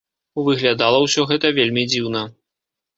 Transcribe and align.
Выглядала 0.47 1.03
ўсё 1.05 1.27
гэта 1.35 1.55
вельмі 1.61 1.87
дзіўна. 1.95 2.29